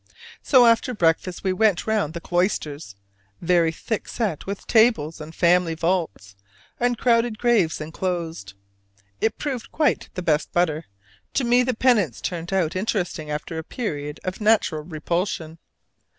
[0.41, 2.95] So after breakfast we went round the cloisters,
[3.39, 6.35] very thick set with tablets and family vaults,
[6.79, 8.55] and crowded graves inclosed.
[9.19, 10.85] It proved quite "the best butter."
[11.35, 15.59] To me the penance turned out interesting after a period of natural repulsion.